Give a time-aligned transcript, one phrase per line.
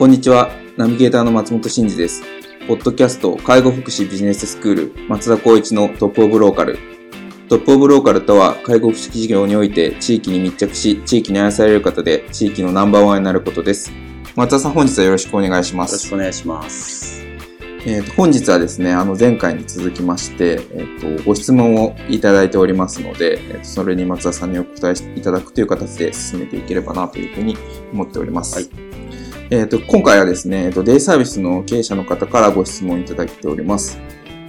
[0.00, 0.50] こんにちは。
[0.78, 2.22] ナビゲーターの松本慎二です。
[2.66, 6.78] ポッドキャスト介護福祉ビジネススクール松田光一のトップオブローカル。
[7.50, 13.92] トップオブローカルとは介護福祉事業において地域に密着し、地域に愛される方で地域のナンバーワンになることです。
[14.36, 15.90] 松田さん本日はよろしくお願いします。
[15.90, 17.22] よろしくお願いします。
[17.84, 27.58] えーと、本日はですね、あの前回に続きまして、えーと、ご質問をいただいておりますので、えーと、それに松田さんにお答えいただくという形で進めていければなというふうに
[27.92, 28.54] 思っております。
[28.54, 28.89] はい
[29.52, 33.98] えっ、ー、と、今回はですね、えっ、ー、と、デイサービスの経営者の方からご質問いただいております。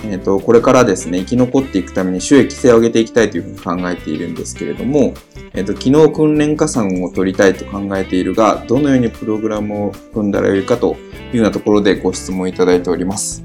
[0.03, 5.16] えっ、ー、と、これからですね、生き残っていくために収益性を上げていきたいというふうに考えているんですけれども、
[5.53, 10.95] えっ、と、機能訓練加算を取りたいと考えているが、どのようにプログラムを組んだらよいかと
[11.33, 13.44] いうようなところでご質問いただいております。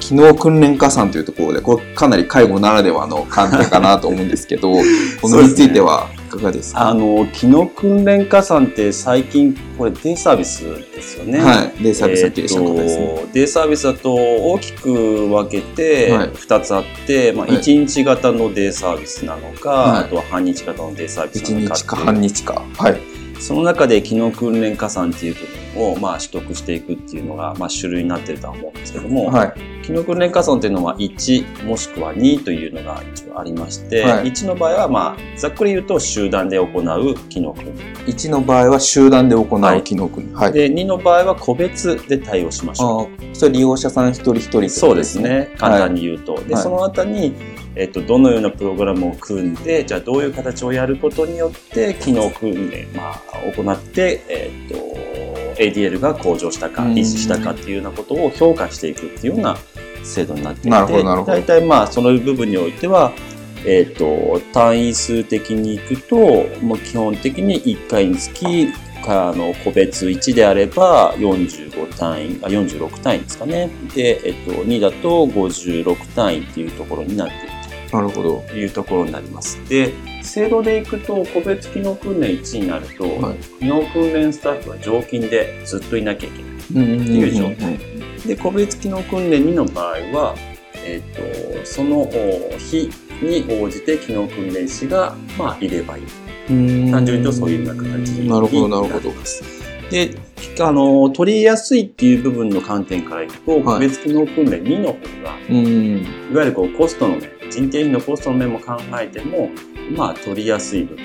[0.00, 4.72] 機能訓練加算というところで、これかなり介護ならではの観点かなと思うんですけど、
[5.22, 6.88] このについてはいかがですか？
[6.88, 11.38] あの、機能訓練加算って最近、これデイサービスですよね。
[11.38, 11.82] はい。
[11.82, 21.74] デイサービスの経営者の方ですね、デイサービスだと大きく分けて2つあって、はい、まあ、1日型のデイサービスなのか、はい、あとは半日型のデイサービスなのか。
[21.74, 22.62] 1日か半日か。
[22.78, 23.00] はい。
[23.38, 25.40] その中で機能訓練加算っていう部
[25.74, 29.54] 分をまあ取得していくっていうのがまあ種類になってるとは思うんですけども、はい、
[29.86, 37.72] 機能訓練加算っていうのは1もしくは2というのが一応ありまして、はい、1の場合はまあざっくり言うと集団で行う機能訓練。
[38.06, 40.34] 1の場合は集団で行う機能訓練。
[40.34, 43.36] はい、で2の場合は個別で対応しましょう。
[43.36, 45.54] それ利用者さん一人一人、ね、そうですね。
[45.56, 46.42] 簡単に言うと。
[46.42, 47.34] で、その後に
[47.78, 53.20] えっと、どのようなプログラムを組んで、じゃあどういう形をやることによって、機能訓練、まあ、
[53.54, 54.96] 行って、えっと、
[55.60, 59.58] ADL が向上したか、維持したかっていうようなことを評価していくっていうような
[60.06, 63.12] 制度になっていて、大体まあ、その部分においては、
[63.64, 66.16] えっ、と、単位数的にいくと、
[66.62, 68.68] もう基本的に1回につき、
[69.08, 73.70] あの個別1であれば45単位、あ46単位ですかね。
[73.94, 77.56] で、えっと、2だと56単位っていうところになっている
[77.92, 78.44] なるほど。
[78.54, 79.58] いうところになります。
[79.68, 79.92] で、
[80.22, 87.95] 制度でいくと、個別機能訓練1になると、はい、機能訓練スタッフは常勤でずっといなきゃいけないっていう状態。
[88.26, 90.34] で、個別機能訓練2の場合は、
[90.84, 92.06] えっ、ー、と、その
[92.58, 92.90] 日
[93.22, 96.04] に応じて機能訓練士が、まあ、いればいい。
[96.48, 99.42] 単純に言うとそういうような形になります。
[99.90, 100.14] で、
[100.60, 109.50] あの、取りやすいっていう部分の観点からいくと、個別機能訓練2の方が、いわゆるこうコストの面、人件費のコストの面も考えても、
[109.96, 111.04] まあ、取りやすい部分。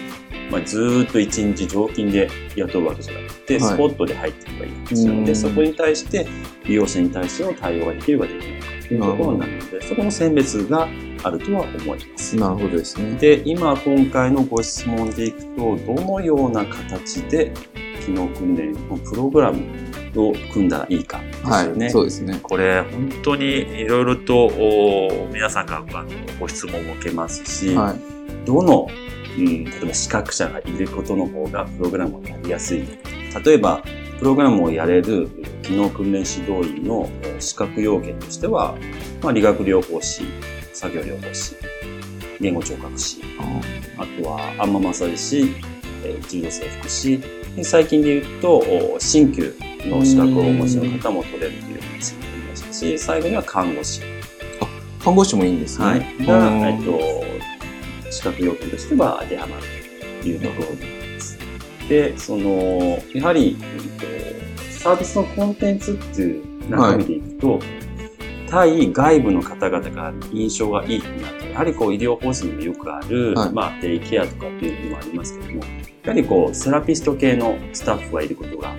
[0.51, 5.23] まあ、ずっと一日常勤で雇うわけじゃなくて、スポットで入っていけばいいんですよ。
[5.23, 6.28] で、そこに対して、
[6.66, 10.88] 利用者に対しての対応ができるかできないかというところになるので、そこの選別が
[11.23, 12.35] あるとは思います。
[12.35, 13.16] なるほどですね。
[13.19, 17.51] で、今今回のご質問でいくと、どのような形で
[18.06, 19.62] 機能訓練のプログラム
[20.16, 21.85] を組んだらいいかですよね。
[21.85, 22.39] はい、そうですね。
[22.41, 24.51] これ本当にいろいろと
[25.31, 26.06] 皆さんから
[26.39, 28.88] ご質問も受けますし、はい、どの、
[29.38, 32.84] うん、例えば資格者がいることの方がプログラムをやりやすい。
[33.46, 33.81] 例えば、
[34.19, 35.30] プログラムをやれる
[35.63, 38.75] 機能訓練指導員の資格要件としては、
[39.22, 40.24] まあ、理学療法士、
[40.74, 41.56] 作業療法士、
[42.39, 43.22] 言語聴覚士、
[43.98, 45.56] あとはアンママッサージ師、
[46.30, 48.63] 重度性福祉、最近で言うと、
[49.00, 49.56] 鍼灸
[49.86, 54.01] の資格をお持ちの方も取れるという話になりましたし、最後には看護師。
[54.60, 55.86] あ、看護師もいいんですね。
[55.86, 56.00] はい。
[56.25, 57.00] が、えっと、
[58.12, 59.63] 資格要件としては当てはまる
[60.22, 61.40] というところになります。
[61.90, 67.62] で、その、やはり、えっと、サービスのコンテンツっていう中身でいくと、はい、
[68.50, 75.63] 対外部の方々から印象がいいってなると、やはりこう医療法人にもよくある、はい、まあデイケアとかっていうのもありますけども、
[76.04, 78.75] やはりこうセラピスト系のスタッフがいることが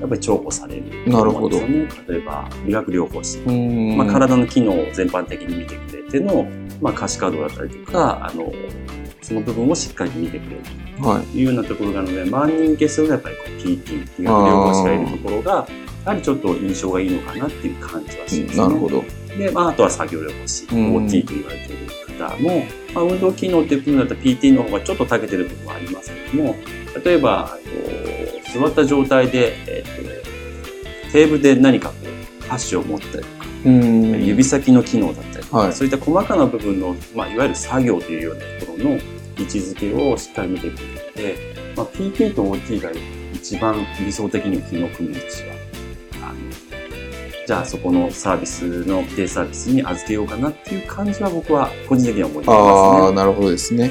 [0.00, 1.58] やっぱり重宝される、ね、なるほど。
[1.58, 3.38] 例えば、理学療法士。
[3.96, 6.46] まあ、体の機能を全般的に見てくれての、
[6.80, 8.52] まあ、可視化度だったりとか、あの、
[9.22, 10.62] その部分をしっかり見てくれる
[11.02, 18.56] というようなところがあるので、万人受けするのはやっぱりこう PT、理学療法士がいるところが、やはりちょっと印象がいいのかなっていう感じはしますね。
[18.56, 19.04] なるほど。
[19.36, 21.86] で、まあ、あとは作業療法士、OT と言われている
[22.18, 22.64] 方も、
[22.94, 26.56] まあ、運動機能っていう部分だったら PT の方がちょっと長けてる部分はありますけども、
[27.04, 27.58] 例えば、
[28.54, 38.90] 座った状態で、えっと、テーブルで何かこう、箸を持ったりとか、指先の機能だったりはい、そういった細かな部分の、まあ、いわゆる作業というようなところの
[39.38, 42.90] 位置づけをしっかり見ていくので、まあ、PT と OT が
[43.32, 45.54] 一番理想的に機能組む位置は、
[46.28, 46.38] あの、
[47.46, 52.56] じゃあそこのサービスのデイサービスに預けようかなっていう感じは僕は個人的には思いますね。
[52.56, 53.90] ああ、なるほどですね。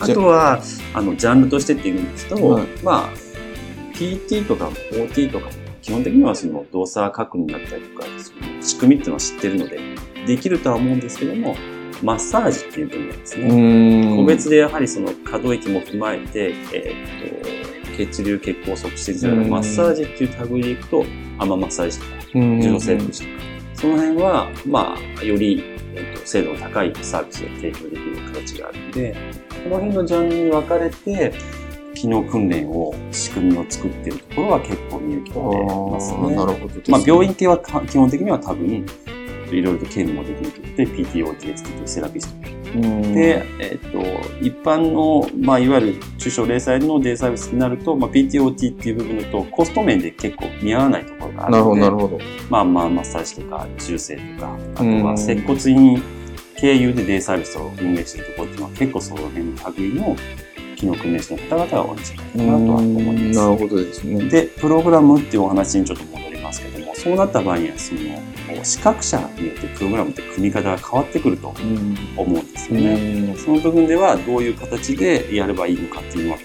[0.00, 0.60] あとは、
[0.92, 3.26] あの、ジャンルとしてっていうんですと、はい、まあ、
[3.94, 5.52] PT とか OT とかも
[5.86, 9.78] 基本的にはその動作確認だったりとか、その仕組みっていうのは知ってるので、
[10.26, 11.54] できるとは思うんですけども、
[12.02, 14.16] マッサージっていう分野ですね。
[14.16, 21.04] 個別でやはりその可動域も踏まえて、えー、っと、血流血行促進するマッサージっていう類でいくと、
[21.38, 23.44] アママッサージとか、自動整復師とか、
[23.74, 25.62] その辺は、まあ、より、
[25.94, 29.16] えー、っと精度の高いサービスを提供できる形があるので、
[29.62, 31.32] この辺のジャンルに分かれて、
[31.96, 36.20] 機能訓練を、仕組みを作っているところは結構見受けてますね。
[36.36, 38.86] なるほど、まあ、病院系は基本的には多分、
[39.50, 42.46] いろいろと兼務もできるというで、PTOT で作ってるセラピスト。
[43.14, 44.00] で、えっ、ー、と、
[44.40, 52.24] 一般の、まあ、いわゆる中小零細のデイサービスになると、まあ、PTOT っていう部分だと、コスト面で結構見合わないところがあるので、なるほど、なるほど。
[52.50, 56.02] まあまあ、マッサージとか、中性とか、あとは接骨院
[56.56, 60.16] 経由でデイサービスを運営しているところっていうのは結構その辺の類の
[60.76, 63.38] 機能訓練士の方々が多いんじゃないかなとは思います。
[63.38, 64.28] なるほどですね。
[64.28, 68.00] で、プログラムっていうお話にちょっと戻りますけども、そうなった場合には、その、
[68.62, 71.54] 資格者によってプログラムって組み方が変わってくると
[72.16, 73.34] 思うんですよね。
[73.36, 76.38] その部分ではどういう形でやればいいのかっていうのは、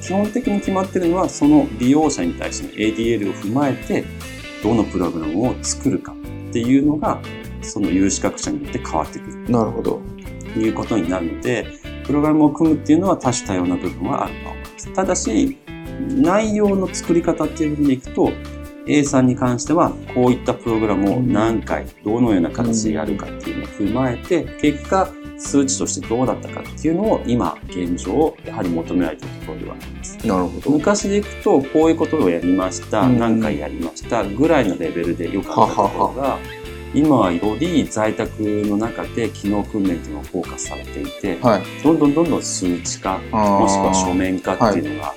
[0.00, 4.04] 基本的に決まってるのは、その利用者に対しての ADL を踏まえて、
[4.62, 6.12] どのプログラムを作るか
[6.48, 7.20] っていうのが、
[7.62, 9.50] その有資格者によって変わってくる。
[9.50, 10.00] なるほど。
[10.56, 11.66] いうことになるので、
[12.04, 14.92] プログラムを組むっていうのは多種多様な部分はあると思います。
[14.92, 15.58] ただし、
[16.08, 18.30] 内容の作り方っていう部分でいくと、
[18.86, 25.08] A さんに関しては、こういったプログラムを何回、どのような形でやるかっていうのを踏まえて、結果、
[25.38, 30.26] 数値としてどうだったかっていうのを今、現状、やはり求められているところではあります。
[30.26, 30.70] なるほど。
[30.70, 36.38] 昔でいくと、こういうことをやりました、何回やりましたぐらいのレベルで良かったところが、
[36.94, 45.14] 今はより在宅の中で機能訓練っていうのがフォーカスされていて、はい、どんどんどんどん数値化、もしくは書面化っていうのが、は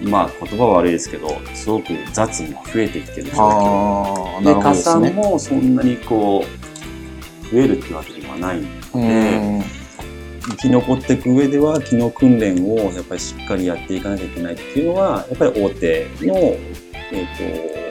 [0.00, 4.44] い、まあ言葉は悪いですけど、すごく雑務が増えてきてる状況。
[4.44, 9.64] で、加算もそんなにこう、増えるってわけではないので、
[10.50, 16.56] 生き残っていく上では機能訓練をやっぱりしっかりやっていかなきゃいけないっていうのは、やっぱり大手の
[17.12, 17.26] え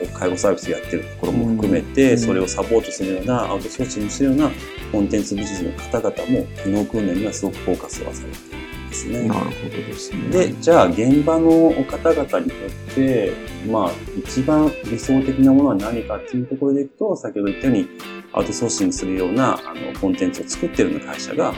[0.04, 4.50] ーと、介護サービスやってるところも含めて、それをサポートするようなアウトソーシングするような
[4.92, 8.56] コンテンツビジネスの方々も機能訓練にはすごくフォーカスはされてる
[8.86, 9.28] んですね。
[9.28, 10.28] なるほどですね。
[10.30, 13.32] で、じゃあ現場の方々にとって、
[13.68, 17.88] まあ一番理想的なものは何かっていうところでいくと、先ほど言ったように
[18.32, 21.52] アウトソーシングするようなあのコンテンツを作ってるような会社が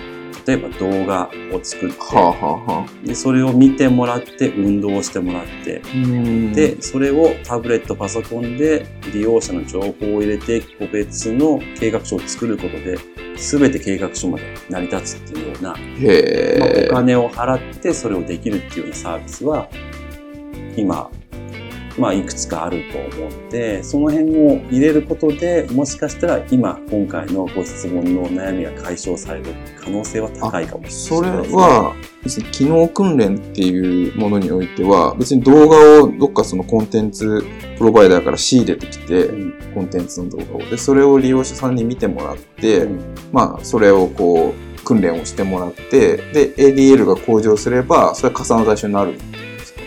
[0.46, 5.82] 例えば動画を作って、はあはあ、でそれを見てもらって運動をしてもらって
[6.54, 12.98] でそれをタブレットパソコンで利用者の情報を入れて個別の計画書を作ることで
[13.36, 15.78] 全て計画書まで成り立つっていうような、まあ、
[16.90, 19.68] お金を払ってそれをできるっていうようなサービスは
[20.76, 21.10] 今
[21.98, 29.46] まあ、いくつかあると思って、その辺を入れることで、もしかしたら今、今回のご質問の悩みが解消される
[29.80, 37.44] 可能性は高いかもしれない、ね、それは、別に機能訓練っていうものにおいては、別に動画をどっかそのコンテンツ
[37.78, 40.58] プロバイダーから仕入れてきて、うん、コンテンツの動画を。
[40.70, 43.00] で、それを利用者さんに見てもらって、うん、
[43.32, 49.14] まあ、それをこう、訓練をしてもらって、で、ADL が向上すれば、それは加算対象になる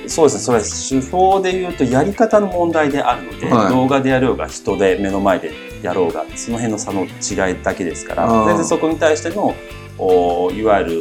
[0.07, 9.55] そうですね、それ手法で言うとやり方の問題であるので、はい、動画でやろうが人で目の前でやろうが、その辺の差の違いだけですから、全然そこに対しての、
[9.97, 10.91] おいわゆる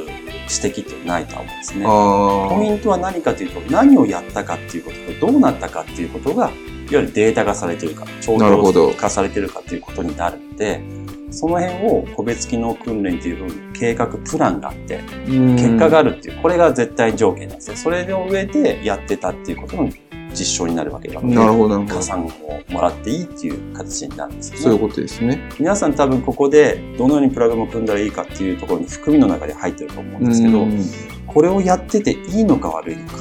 [0.61, 1.85] 指摘ってないとは思うんですね。
[1.85, 6.53] ポイントは何かというと、何をやったかっていうことと、どうなったかっていうことが、いわ
[7.01, 10.83] ゆるデータ化されてるか、帳票化されてるかということになるので、
[11.33, 17.77] その辺を個別機能訓練っていうふうに計画プランがあって、結果があるっていう、これが絶対条件なんですよ。
[17.77, 19.91] それの上でやってたっていうことの
[20.31, 21.83] 実証になるわけなので、なるほど。
[21.85, 22.31] 加算を
[22.71, 25.41] もらっていいっていう形になるんですけど、そういうことですね。
[25.59, 30.67] 皆さん多分ここでどのようにプラグインを組んだらいいかっていうところに含みの中で入ってると思うんですけど、
[31.27, 33.19] これをやってていいのか悪いのか、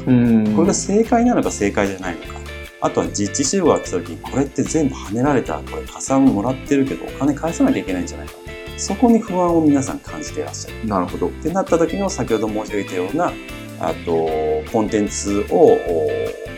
[0.56, 2.41] これが正解なのか正解じゃないのか、
[2.82, 8.34] あとは実地集合が来た時にこれって全部跳ねられた、これ加算もらってるけどお金返さなきゃいけないんじゃないか。
[8.78, 10.88] そこに不安を皆さん感じていらっしゃる。
[10.88, 11.28] なるほど。
[11.28, 13.32] ってなった時の先ほど申し上げたような、
[13.80, 14.28] あと、
[14.72, 15.78] コンテンツを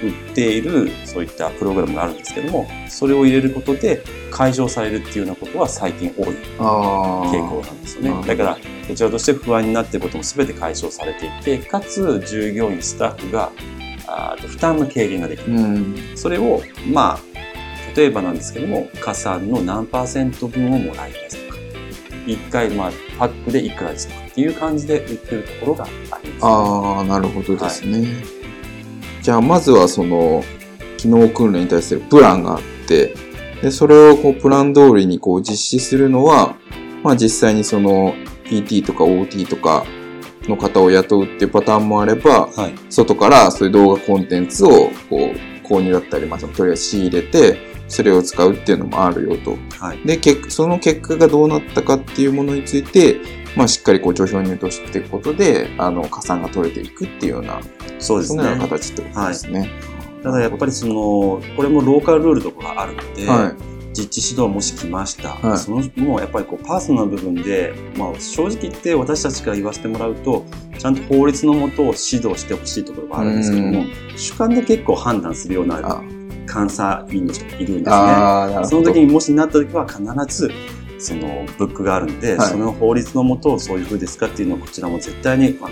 [0.02, 4.02] 売っている、そういったプログラムがあるんですけども、それを入れることで
[4.32, 8.28] 解消されるっていうようなことは最近多い傾向なんですよね。
[8.28, 13.52] だから、こちらとして不安になっていることも全て解消されていて、かつ従業員、スタッフが
[14.16, 15.54] あ負担の軽減ができる。
[15.54, 17.20] うん、それを、まあ、
[17.96, 21.60] 例えばなんですけども、加算の何パーセント分をもらいますとか、
[22.28, 28.00] 1回、まあ、パックでいくらですとかっていう感じで売ってるところがあります、ね、ああ、なるほどですね。
[28.00, 28.08] はい、
[29.22, 30.44] じゃあ、まずはその、
[30.98, 33.16] 機能訓練に対するプランがあって、
[33.62, 36.56] で、それをこう、プラン通りにこう、実施するのは、
[37.04, 38.14] まあ実際にその、
[38.46, 39.86] PT とか OT とか
[40.50, 49.58] の方を雇うっていうパターンもあれば、はい、外からそういう動画コンテンツをこう購入だったり、まあ、とりあえず仕入れて、それを使うっていうのもあるよと。
[49.80, 50.20] はい、で、
[50.50, 53.20] その結果がどうなったかっていうものについて、
[53.56, 57.60] まあ、しっかりこう、序表に落としていくことで、あの、加算が取れていくっていうような、
[58.00, 58.42] そうですね。
[58.42, 59.60] そのような形ってことですね。
[59.60, 59.70] はい、
[60.24, 65.30] ただやっぱりその、これもローカルルールとかがあるので、はい、実地指導もし来ました。
[65.30, 70.46] はい、その、もうやっぱりこう、パーソナル部分で、まあ、正直言って私たちから言わせてもらうと、
[70.78, 73.86] ちゃんと法律のもとを指導してほしいところがあるんですけども、
[74.16, 76.02] 主観で結構判断するような
[76.52, 78.66] 監査員の人がいるんですね。
[78.66, 80.04] その時にもしなった時は必
[80.36, 80.52] ず
[81.00, 85.72] そのブックがあるんで、はい、その法律のもとそういうふうですかっていうのをこちらも絶対にあの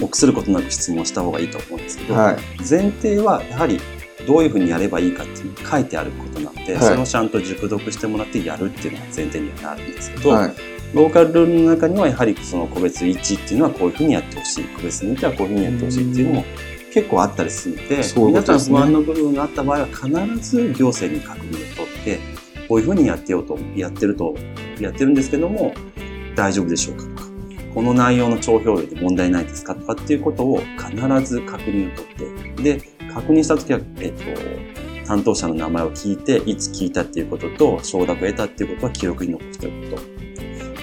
[0.00, 3.80] 臆することなく質問した方がいいと思うんですけど、はい、前提はやはり
[4.26, 10.30] どういうふうにやればいいかっていうのが書いてあることなので、はい、それをちゃんと熟読してもらってやるっていうのが前提にはなるんですけど、
[10.94, 16.44] ローカルルールの中にはやはりその個別1っていうのはこういうふうにやってほしい個別2ってはこういうふうにやってほしいっていうのも
[16.92, 20.08] 結構あったりするので、皆さん不安の部分があった場合は必
[20.50, 22.20] ず行政に確認を取って、
[22.68, 24.34] こういうふうにやってようと、やってると、
[24.78, 25.74] やってるんですけども、
[26.36, 27.28] 大丈夫でしょうかとか、
[27.74, 34.24] この内容の帳票類で問題ないですかとかっていうことを必ず確認を取って、で、確認したときは、えっと、
[35.06, 39.96] 担当者の名前を聞いて、いつ聞いたっていうことと、承諾を得たっていうことは記録に残しておくこ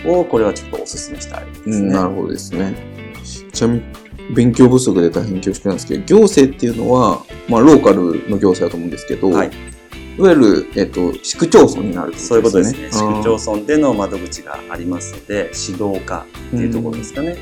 [0.04, 0.90] とを、これはちょっとお勧め
[1.22, 1.94] したいですね。
[1.94, 2.74] なるほどですね。
[3.52, 3.84] ちなみに、
[4.34, 9.52] 勉強不足で大変恐縮なんですけど、行政っていうのは、まあ、ローカルの行政だと思うんですけど、はい、
[10.18, 12.90] いわゆる、えっと、市区町村になる、ね、そういうことですね。
[12.92, 17.38] 市区町村での窓口がありますので、指導課っていうところですかね。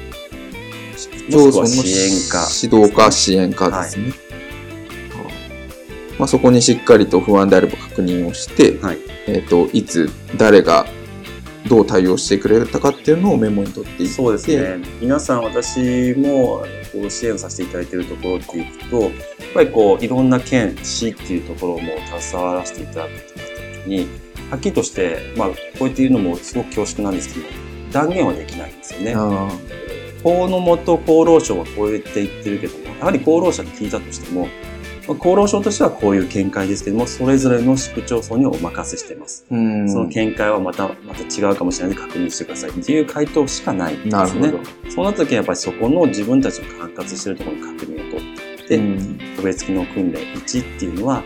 [0.95, 4.03] 市区町村の支援課、指導課、支援課ですね。
[4.05, 4.13] はい、
[6.19, 10.85] まあ、そこにしっかりと不安であれば確認をして、はい、えっと、いつ、誰が
[11.67, 14.15] どう対応してくれたかっていうのをメモに取っていって。
[14.15, 14.85] そうですね。
[15.01, 19.11] 皆さん私もこう支援させていただいているところっていくとやっ
[19.53, 23.11] ぱりこういろんな県市っていうところも携わらせていただく
[23.85, 24.07] 時に
[24.49, 27.45] はっきりとして、まあ、こうやって言うのもすごく恐縮なんですけど
[27.91, 29.15] 断言はできないんですよね。
[30.23, 34.49] 法のもと厚労省はこう言って言ってるけどもやはり厚労省に聞いたとしても
[35.15, 39.45] 厚労省としてはこういう見解ですけども、それぞれの市区町村にお任せしています。
[39.47, 44.53] その見解はまた、また違うかもしれないので確認してくださいっていう回答しかないんですね。
[44.89, 51.23] そうなった時はやっぱりそこの自分たちの管轄しているところに確認を取っていって、個別機能訓練1っていうのは、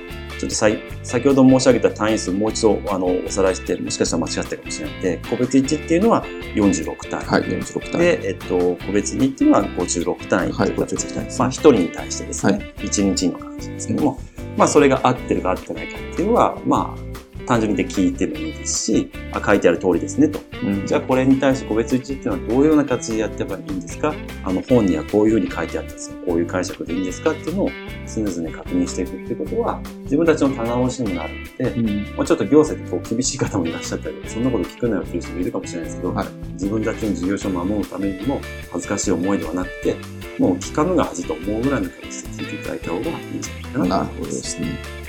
[0.47, 7.25] ちょっと先ほど申し上げた単位数もう一度あのおさらいして、もしかしたら間違ってるかもしれないので、個別1っていうのは46単位。
[7.25, 8.03] はい、46単位。
[8.03, 11.37] で、えっと、個別2っていうのは56単位はい、56単位。
[11.37, 14.19] まあ、1人に対してですね、はい、1日の感じですけども、
[14.57, 17.12] まあ、それが合ってるか合ってないかっていうのは、まあ、
[17.45, 20.39] 単純にで聞いてもいいですし、あ書いてある通りですねと。
[20.63, 24.13] うん、じゃあこれに対して個別1っていうのはどういうような形でやってればいいんですか？
[24.43, 26.17] あの本にはこういうふうに書いてあったんですよ。
[26.25, 27.31] こういう解釈でいいんですか？
[27.31, 27.69] っていうのを
[28.05, 39.95] 常々確認していくっていうことは自分たちの棚卸しにもなるので、うん、まあ、ちょっと行政ってこう厳しい方もいらっしゃったりそんなこと聞くなよっていう人もいるかもしれないですけど、はい、自分たちの事業所を守るためにも恥ずかしい思いではなくて
[40.39, 43.95] もう聞かぬが恥と思うぐらいの形で聞いていただいた方がいいんじゃないかなと思います。
[43.95, 45.02] なるほどですね。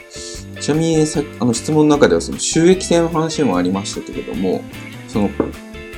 [0.61, 4.63] ちなみにさあの質問の中ではその収益性の話もありましたけれども、
[5.09, 5.31] その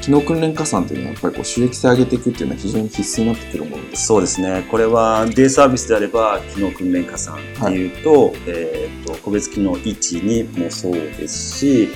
[0.00, 4.64] 機能訓練加算というのはやっぱりこう収益性上げていくっていうのは非常に必須になってくるものですそうですね。
[4.70, 11.88] これはデイサービスであれば機能訓練加算っていうと、はい、えっ、と、個別機能1にもそうですし、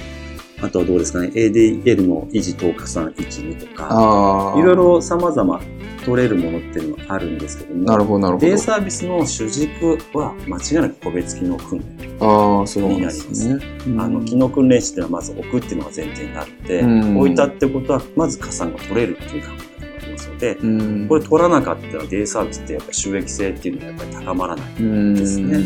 [0.62, 5.60] あとはどうですかね、ADL の維持等加算1、2とか、いろいろ様々
[6.04, 8.46] 取れるものっていうのはあるんですけども、なるほど、なるほど。
[8.46, 12.16] デイサービスの主軸は間違いなく個別機能訓練。
[12.20, 13.64] ああ、そうなんですね。
[13.98, 16.82] あの、機能訓練士っていうのはまず置くっていうのが前提になって、
[17.18, 20.54] 置いたってことは、まず加算が取れるっていう考え方がありますので、
[21.08, 25.60] これ取らなかったらデイサービスってやっぱり収益性っていうのはやっぱり高まらないですね。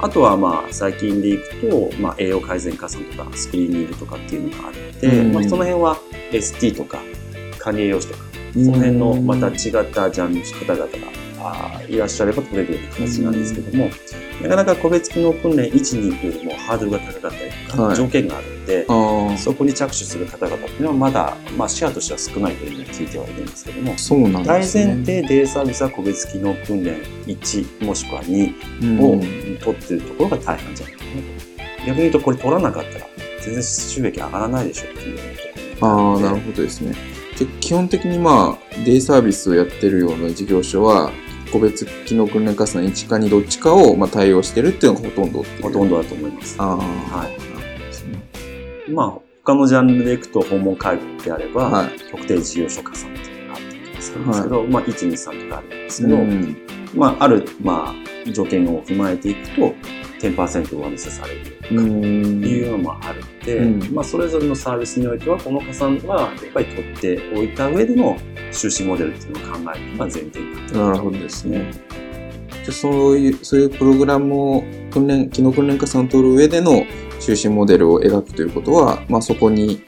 [0.00, 5.96] あとはまあ最近でいくと、まあ、栄養改善加算とかスクリーニングとかっていうのがあって、まあ、その辺は
[6.30, 7.00] ST とか
[7.58, 8.23] 管理栄養士とか
[8.54, 9.54] その辺のまた違っ
[9.90, 10.88] たジャンルの方々が
[11.46, 13.90] あいらっしゃれば取れるような形なんですけども、
[14.42, 18.86] なかなか個別機能訓練1、2よりもハードルが高かったりとか、はい、条件があるので、
[19.36, 29.20] そこに着手する方々っていうのはまだ、まあ、シェアとしては少ないというふうに聞いてはいるんですけども、そうなんですね、大前提デイサービスは個別機能訓練1もしくは2を
[29.62, 31.18] 取ってるところが大半じゃないかなと。
[31.86, 33.06] 逆に言うとこれ取らなかったら
[33.42, 35.18] 全然収益上がらないでしょっていう
[35.82, 36.94] ああ、なるほどですね。
[37.60, 41.10] 基本的にまあ、デイサービスをやってるような事業所は、
[41.52, 46.56] 個別機能訓練加算1か2どっちかをまあ対応してるっていうのがほとんどほとんどだと思います。
[46.58, 46.76] ああ。
[46.76, 48.90] はい。
[48.90, 49.10] まあ、
[49.44, 56.56] 他のジャンルでいくと訪問介護であれば、はい、特定事業所加算っていうのがあったりとかするんですけど、はい、まあ、1、2、3とかあるんですけど、うん、
[56.94, 57.94] まあ、ある、ま
[58.26, 59.74] あ、条件を踏まえていくと、
[60.20, 68.16] 10%上乗せされるとかっていうのもあるので、うん、まあ、それぞれのサービスにおいてはこの加算はやっぱり取っておいた上での
[68.50, 71.70] 収支モデルっていうのを考えるのが前提になってなるほどですね。
[72.64, 76.84] じゃそういう、そういうプログラムを訓練、機能訓練加算を取る上での
[77.20, 79.82] 収支モデルを描くということは、まあ、そこに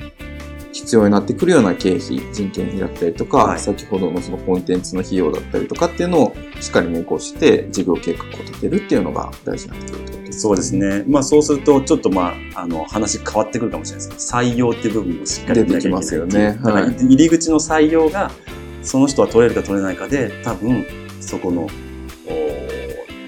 [0.76, 11.02] 必要になってくるような経費、人件費だったりとか、はい、先ほどのそのコンテンツの費用だったりとかっていうのをしっかり見越して事業計画を立てるっていうのが大事になってくるとそうですね。
[11.08, 16.58] まあそうすると、ちょっとまあ、あの、話変わってくるかもしれないです採用っていう部分もしっかり出てきますよね。
[16.62, 18.30] はい、入り口の採用が、
[18.82, 20.84] その人は取れるか取れないかで、多分、
[21.20, 21.68] そこの、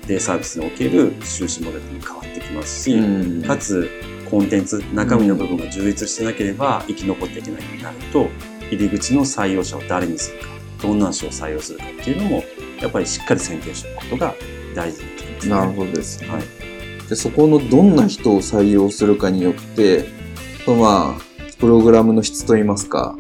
[0.07, 3.89] デイサービスにおける収支モデルに変わってきますし、うん、かつ、
[4.29, 8.29] コンテンツ、中身の部分が充実してなければ生き残っていけないようになると、
[8.71, 10.47] 入り口の採用者を誰にするか、
[10.83, 12.45] どんな人を採用するかっていうのも、
[12.81, 14.35] やっぱりしっかり選定しておくことが
[14.75, 15.55] 大事になってきます、ね。
[15.55, 16.29] なるほどですね。
[16.29, 16.43] はい
[17.09, 20.05] でそこのどんな人を採用するかによって、
[20.67, 23.17] まあ、プログラムの質といいますか、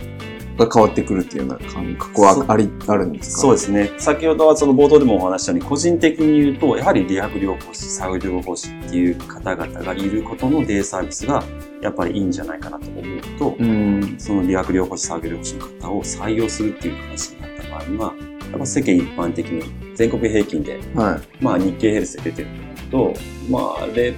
[0.59, 3.41] が変わってくるっていうような感覚はあり、あるんですか？
[3.43, 3.93] そうですね。
[3.97, 11.43] 先ほどはその冒頭でもお話したように、個人的に言うと、やはり理学療法士、作業療法士っていう方々がいることのデイサービスが、
[11.81, 13.05] やっぱりいいんじゃないかなと思う
[13.39, 18.15] と、うん、その理学療法士、作業療法士の方を採用するっていう話になった場合には、
[18.51, 19.63] やっぱ世間一般的に
[19.95, 22.49] 全国平均で、はい、まあ日経ヘルスで出てる
[22.91, 23.15] と、
[23.49, 24.15] まあ、で、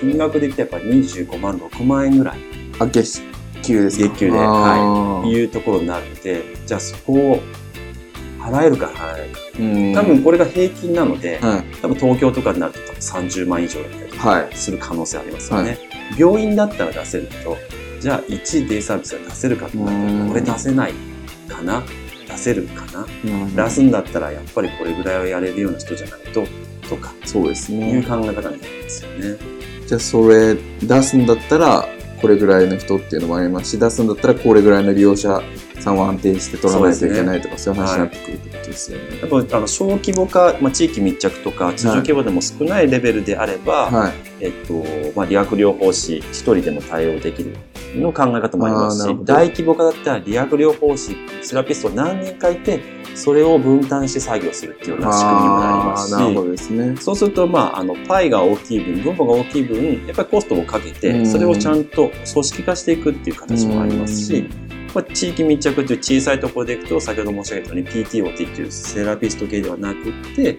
[0.00, 2.38] 金額で言ってやっぱ25万、6万円ぐらい。
[2.78, 3.20] あ、月
[3.62, 4.08] 給ですか？
[4.08, 5.30] 月給で、はい。
[5.30, 7.40] いうところになるので、じゃあそこを
[8.40, 9.32] 払えるか払える。
[9.94, 10.00] か。
[10.00, 15.70] 多分これが平均なので、はい、多分東京とかになると多分30万以上だったりする可能性ありますよね。
[15.70, 15.78] はい、
[16.18, 17.56] 病院だったら出せるけど、
[18.00, 20.92] じゃあ1デイサービスが出せるかとなったら、これ出せない
[21.48, 21.82] かな？
[22.26, 23.06] 出せるかな、
[23.64, 26.46] 出すんだったらやっぱりこれぐらいはやれるような人じゃないと
[26.88, 27.90] とか、そうですね。
[27.90, 29.36] いう考え方になりますよね。
[29.86, 31.86] じゃあそれ出すんだったら、
[32.22, 35.42] これぐらいの人っていうのもありますし、出すんだったらこれぐらいの利用者
[35.82, 39.04] さんを安定して取らないといけないとか、そう、ね,、いう話になってくるってことですよね。
[39.20, 44.84] やっぱあの小規模化、まあ、地域密着とか、通常規模でも少ないレベルであれば、はい、えっと、
[45.16, 47.54] まあ、理学療法士一人でも対応できる
[47.94, 52.80] の考え方もありますし、大規模化だったら理学療法士、セラピスト何人かいて、
[53.14, 64.48] それを分担して作業するっていうような仕組みにもなりますし、なるほどですね、そうすると、まあ、あの、パイが大きい分、分母が大きい分、やっぱりコストをかけて、それをちゃんと組織化していくっていう形もありますし、
[64.94, 70.58] まあ、地域密着という小さいところでいくと、先ほど申し上げたように PTOT っていうセラピスト系ではなくって、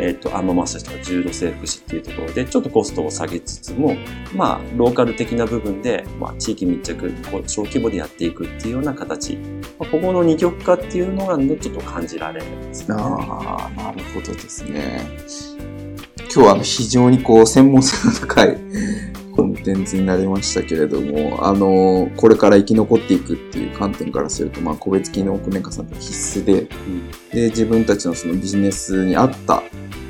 [0.00, 3.96] えっ、ー、と、アンママッサージとか重度性福祉っていうところで、ちょっとコストを下げつつも、
[4.34, 7.12] まあ、ローカル的な部分で、まあ、地域密着、
[7.46, 9.36] 小規模でやっていくっていうような形。
[9.78, 12.96] まあ、ここの二極化っていうのが、ちょっと感じられるんですね。
[12.98, 15.08] ああ、なるほどですね。
[16.32, 18.56] 今日は非常にこう、専門性の高い
[19.38, 29.62] コンテンツになりましたけれども、あの、これから生き残っていくっていう観点からすると、まあ、個別機能訓練加算って必須で、うん、で、自分たちのそのビジネスに合った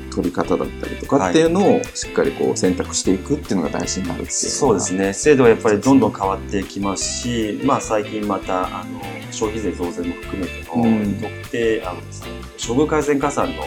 [0.09, 5.13] 取り方だったりとかっていうのをしっかりこう選択していくっていうのが大事になるっていうそうですね。
[5.13, 8.99] 制度はやっぱりどんどん変わってきますし、まあ、最近またあの
[9.31, 13.63] 消費税増税も含めての、うん、特定あの処遇改善加算の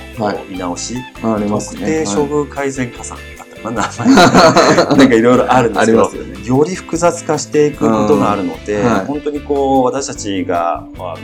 [0.48, 3.16] 見直し、はい、ありますね、特定処遇改善加算。
[3.38, 3.92] だったかな、名
[4.74, 11.16] 前なんかいろいろあるんですけど、ね、より複雑化していくことがあるので、はい、本当にこう私たちがあの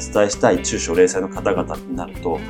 [0.00, 2.40] 伝えしたい中小零細の方々になると、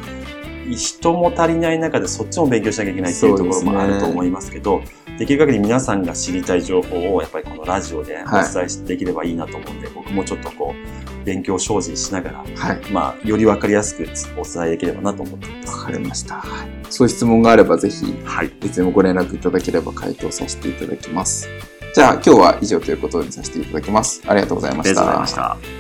[0.71, 4.83] 人も足りない中でそっちも勉強しなきゃいけないっていうところもあると思いますけど、
[5.19, 12.45] できる限り皆さんが知りたい情報をやっぱりこのラジオでお伝えできればいいなと思うんで、はい、僕もちょっとこう、勉強精進しながら、は
[12.75, 14.05] い、まあ、よりわかりやすく
[14.39, 15.79] お伝えできればなと思っています。
[15.79, 16.37] わかりました。
[16.37, 21.49] はい、そういう質問があればぜひ、はい、いつでもご連絡いただければ回答させていただきます。
[21.95, 24.23] じゃあ今日は以上ということにさせていただきます。
[24.27, 25.01] ありがとうございました。
[25.01, 25.77] ありがとうございまし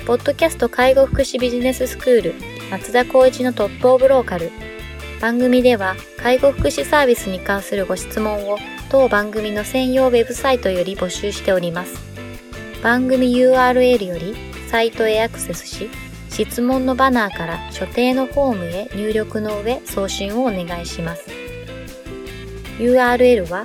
[0.00, 0.06] た。
[0.06, 2.34] ポッドキャスト介護福祉ビジネススクール
[2.70, 4.52] 松田光一のトップオブローカル
[5.20, 11.96] 番組では介護福祉サービスに関するご質問を当番組の専用ウェブサイトより募集しております。
[12.82, 14.36] 番組 URL より
[14.68, 15.90] サイトへアクセスし、
[16.44, 21.30] 質問のバナーから所定のフォームへ入力の上送信をお願いします。
[22.78, 23.64] URL は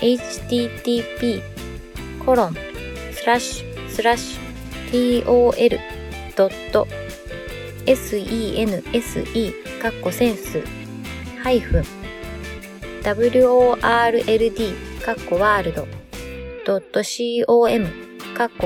[0.00, 1.42] http://
[2.24, 2.54] コロン
[3.12, 6.52] スラッシュスラッシュ tol.sense
[10.10, 10.62] センス
[11.44, 11.84] －wurld。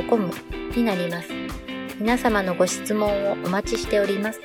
[0.08, 0.30] com
[0.76, 1.41] になります。
[1.98, 4.40] 皆様のご質問をお待ちしております。